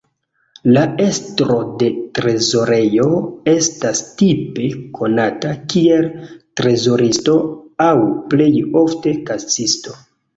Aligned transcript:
La 0.75 0.83
estro 1.07 1.57
de 1.81 1.89
trezorejo 2.19 3.19
estas 3.53 4.01
tipe 4.21 4.65
konata 4.99 5.51
kiel 5.73 6.07
trezoristo 6.61 7.35
aŭ 7.89 7.93
plej 8.33 8.49
ofte 8.81 9.15
kasisto. 9.29 9.95